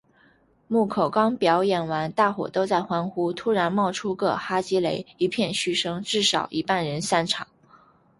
[0.67, 7.47] 木口刚表演完大伙都在欢呼，突然冒出个哈基雷，一片嘘声，至少一半人散场